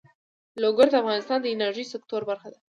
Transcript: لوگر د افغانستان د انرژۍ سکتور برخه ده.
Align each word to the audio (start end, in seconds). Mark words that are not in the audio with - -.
لوگر 0.61 0.87
د 0.91 0.95
افغانستان 1.01 1.39
د 1.41 1.47
انرژۍ 1.55 1.85
سکتور 1.93 2.21
برخه 2.29 2.47
ده. 2.53 2.57